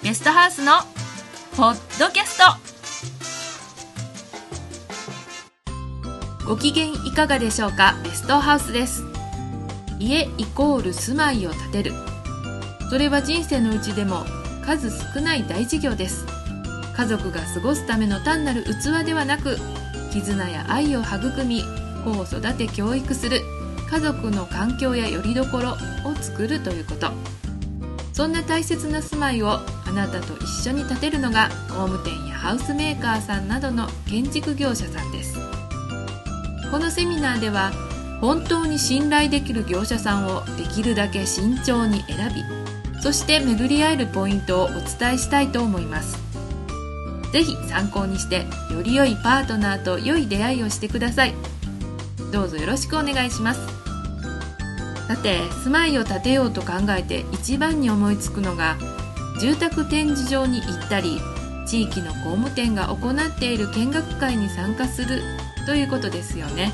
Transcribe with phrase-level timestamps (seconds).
[0.00, 0.74] ゲストハウスの
[1.56, 2.44] ポッドキャスト。
[6.46, 7.96] ご機嫌いかがでしょうか？
[8.04, 9.02] ゲストハウスです。
[9.98, 11.92] 家イコール住まいを建てる。
[12.90, 14.24] それは人生のうちでも
[14.64, 16.24] 数少ない大事業です。
[16.96, 19.58] 家族が過ごすための単なる器ではなく
[20.12, 21.64] 絆や愛を育み
[22.04, 23.40] 子を育て教育する。
[23.90, 25.76] 家族の環境や拠り所を
[26.20, 27.10] 作るということ。
[28.18, 35.38] そんな大切な住まいをあなたと一緒に建てるのが工務店やハウスメーカーさんなどの建築業者さんです。
[36.68, 37.70] このセミナーでは
[38.20, 46.18] 本当に信頼できる業者さんをできるだけ慎重に選びそして巡り合えるポイントをお伝えしたいと思います。
[47.32, 51.34] 是非参考にしてより良いパートナーと良い出会いをしてください。
[52.32, 53.77] どうぞよろしくお願いします。
[55.08, 58.76] さて住まいを建てようと考えて一番に思いつくのが
[59.40, 61.18] 住宅展示場に行ったり
[61.66, 65.22] 地域の工務店が行っている見学会に参加する
[65.66, 66.72] ということですよね。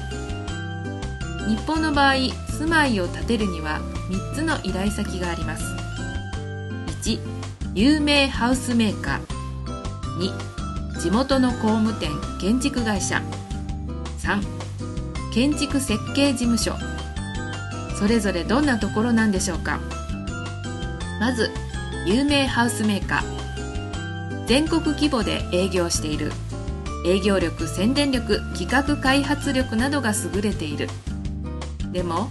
[1.49, 2.15] 日本の場合
[2.49, 5.65] 住まいを建てるには3つの依頼先があります。
[7.03, 7.19] 1
[7.75, 10.95] 有名ハウスメーカー。
[10.95, 12.11] 2地元の工務店
[12.41, 13.23] 建築会社。
[14.19, 14.43] 3
[15.33, 16.94] 建築設計事務所。
[18.05, 19.81] それぞれどんなところなんでしょうか？
[21.19, 21.51] まず
[22.05, 24.47] 有名ハウスメーカー。
[24.47, 26.31] 全国規模で営業している。
[27.07, 30.91] 営業力宣伝力企画開発力などが優れている。
[31.93, 32.29] でも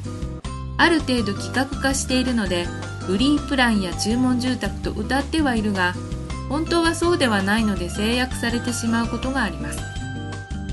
[0.77, 2.65] ある程度企画化しているので
[3.07, 5.95] フリープランや注文住宅と謳ってはいるが
[6.49, 9.79] 本当はそうではないので制約されてしまうことがあります。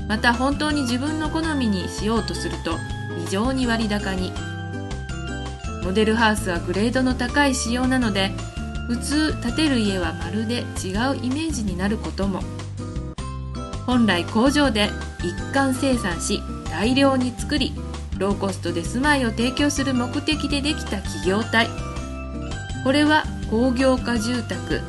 [0.07, 2.77] また本当に自分の好みにしようとすると
[3.25, 4.31] 非常に割高に。
[5.83, 8.31] モデルハウスはグレードの高い仕様なので
[8.87, 10.65] 普通建てる家はまるで違う
[11.21, 12.41] イメージになることも。
[13.85, 17.73] 本来工場で一貫生産し大量に作り
[18.17, 21.67] ローコストで住まいを提供する目的でできた企業体。
[22.83, 24.81] これは工業化住宅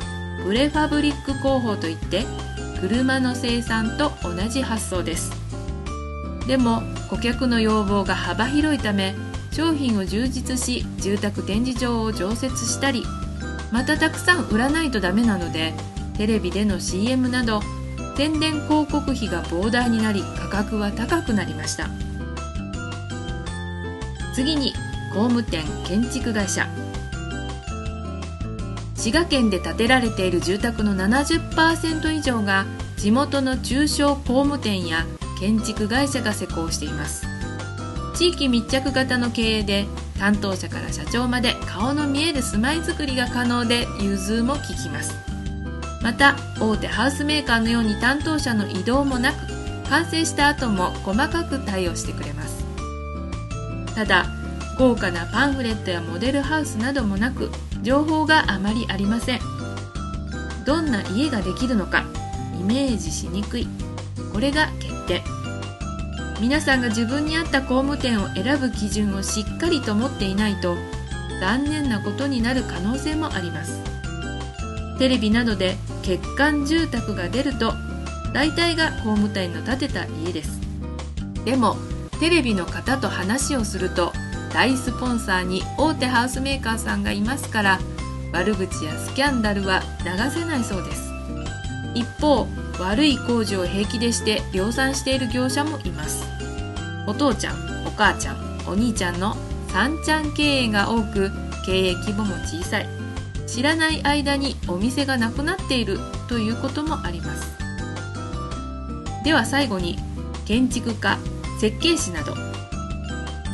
[0.43, 2.23] プレファブリック工法といって
[2.81, 5.31] 車の生産と同じ発想です。
[6.47, 9.15] でも顧客の要望が幅広いため
[9.53, 13.03] 商品を充実し住宅展示場を常設したり
[13.71, 15.73] またたくさん売らないとダメなので
[16.17, 17.61] テレビでの CM など
[18.15, 21.89] 宣伝広告費が膨大になり価格は高くなりました。
[24.35, 24.73] 次に
[25.13, 26.67] 工務店建築会社。
[28.95, 32.65] 滋賀県で建てられている住宅の70%以上が
[32.97, 35.05] 地元の中小工務店や
[35.39, 37.32] 建築会社が施工しています。
[38.23, 39.85] 地域密着型の経営で
[40.17, 45.13] 担当者から社長まで顔の見える住まいづくりが可能で融通も利きます。
[46.01, 49.35] また大手ハウスメーカーのように担当者の移動もなく
[49.89, 52.63] 完成した後も細かく対応してくれます。
[53.93, 54.25] ただ
[54.79, 57.51] 豪華なパンフレットやモデルハウスなどもなく
[57.81, 59.41] 情報があまりありません。
[60.65, 62.05] どんな家ができるのか
[62.57, 63.67] イメージしにくい。
[64.31, 65.42] これが欠点
[66.39, 70.75] 皆さんが自分に合った工務店を選ぶ基準をしっかりと持っていないと
[71.39, 73.81] 残念なことになる可能性もあります。
[74.99, 77.73] テレビなどで欠陥住宅が出ると
[78.33, 80.59] 大体が工務店の建てた家です。
[81.45, 81.77] でも
[82.19, 84.11] テレビの方と話をすると
[84.53, 87.79] 大スポンサーに大手ハウスメーカーさんがいますから
[88.31, 91.11] 悪口やスキャンダルは流せないそうです。
[91.95, 92.47] 一方
[92.79, 96.25] 悪い工事を平気でして量産している業者もいます。
[97.07, 99.35] お父ちゃんお母ちゃんお兄ちゃんの
[99.69, 101.31] 三ちゃん経営が多く
[101.65, 102.87] 経営規模も小さい。
[103.47, 107.55] 知らない間にお店がなくなっているということもあります。
[109.23, 109.97] では最後に
[110.45, 111.17] 建築家
[111.59, 112.33] 設計士など。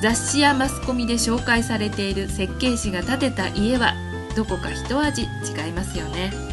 [0.02, 3.94] 雑誌やマスコミで紹介されている設計士が建てた家は
[4.36, 5.26] どこか一味違
[5.70, 6.49] いますよね。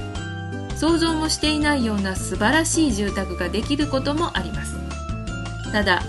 [0.78, 4.76] 想像もしていないような素晴らしい住宅ができることもあります。
[5.72, 6.02] ただ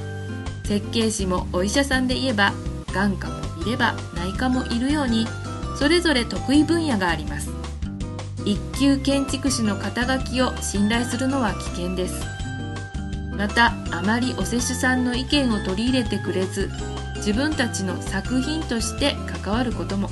[0.65, 2.53] 設計士もお医者さんで言えば
[2.93, 5.25] 眼科もいれば内科もいるように
[5.77, 7.49] それぞれ得意分野があります。
[8.45, 12.25] 一級建築士の肩書きを信頼するのは危険です。
[13.37, 16.69] またあまりお施主さんの意見を取り入れてくれず
[17.17, 20.09] 自分たちの作品として関わることも。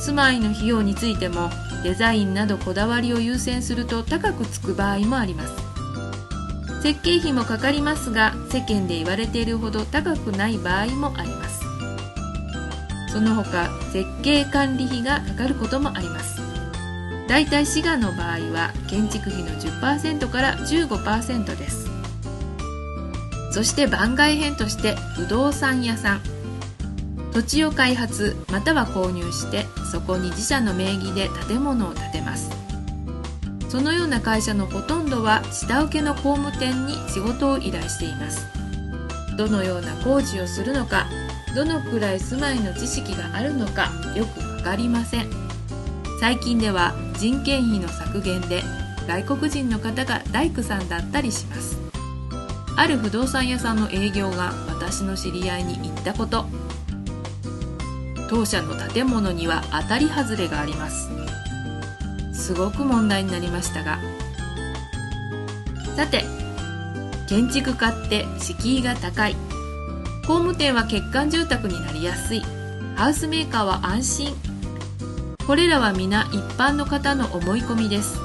[0.00, 1.50] 住まいの費用についても
[1.86, 5.54] デザインなどこだわりを優先すると高くつく場合もあります。
[6.82, 11.62] 設計費もかかりますが世間で言われているほど高くない場合もあります。
[13.12, 16.40] その他設計管理費がかかることもあります。
[17.28, 21.88] だいたい滋賀の場合は建築費の10%から15%です。
[23.52, 26.35] そして番外編として不動産屋さん。
[27.36, 32.50] 土地を開発または購入してそこに自社の名義で建物を建てます。
[33.68, 38.46] そのような会社のほとんどは下請けの工務店に仕事を依頼しています。
[39.36, 41.10] どのような工事をするのか
[41.54, 45.26] どのくらい住まいの知識があるのかよく分かりません。
[46.22, 48.62] 最近では人件費の削減で
[49.06, 51.76] 外国人の方が大工さんだったりします。
[52.78, 56.46] ある不動産屋さんの営業が私の知り合いに言ったこと。
[58.28, 61.08] 当社の建物には当たり外れがあります。
[62.32, 63.98] すごく問題になりましたが。
[65.96, 66.24] さて
[67.28, 69.34] 建築家って敷居が高い。
[70.26, 72.42] 工務店は欠陥住宅になりやすい。
[72.96, 74.34] ハウスメーカーは安心。
[75.46, 78.18] これらは皆一般の方の思い込みです。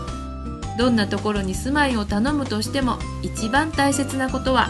[0.77, 4.69] どんなところに住まいを頼むとしても一番大切なことは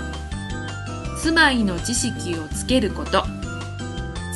[1.17, 3.40] 住まいの知識をつけること。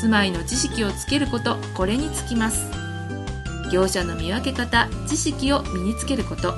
[0.06, 2.70] 住まいの知識をつけることこれにつきます。
[3.72, 6.54] 業者の見分け方知識を身につけること。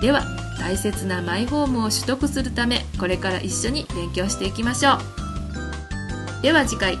[0.00, 0.24] では
[0.58, 6.42] 大切なマイホームを取得するためこれから一緒に勉強していきましょう。
[6.42, 6.98] では次回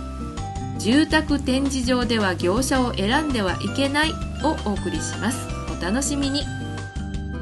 [0.78, 4.12] 住宅展示場では業者を選んではいけない
[4.44, 5.38] をお送りします。
[5.74, 6.42] お楽しみに。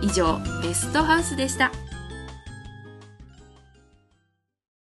[0.02, 1.72] 以上ベストハウスでした。